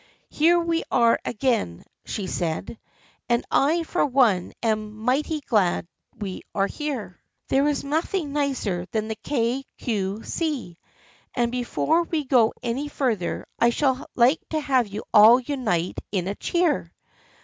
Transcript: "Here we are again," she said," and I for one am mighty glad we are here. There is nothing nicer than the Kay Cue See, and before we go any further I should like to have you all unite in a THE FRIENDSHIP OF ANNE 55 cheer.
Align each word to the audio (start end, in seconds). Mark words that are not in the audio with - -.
"Here 0.29 0.59
we 0.59 0.81
are 0.89 1.19
again," 1.25 1.83
she 2.05 2.25
said," 2.25 2.79
and 3.29 3.45
I 3.51 3.83
for 3.83 4.03
one 4.03 4.53
am 4.63 4.95
mighty 4.97 5.41
glad 5.41 5.87
we 6.17 6.41
are 6.55 6.65
here. 6.65 7.19
There 7.49 7.67
is 7.67 7.83
nothing 7.83 8.33
nicer 8.33 8.87
than 8.93 9.09
the 9.09 9.15
Kay 9.15 9.63
Cue 9.77 10.23
See, 10.23 10.79
and 11.35 11.51
before 11.51 12.01
we 12.01 12.23
go 12.25 12.51
any 12.63 12.87
further 12.87 13.45
I 13.59 13.69
should 13.69 14.03
like 14.15 14.39
to 14.49 14.59
have 14.59 14.87
you 14.87 15.03
all 15.13 15.39
unite 15.39 15.99
in 16.11 16.25
a 16.27 16.33
THE 16.33 16.37
FRIENDSHIP 16.39 16.55
OF 16.55 16.59
ANNE 16.61 16.71
55 16.79 16.87
cheer. 16.89 16.93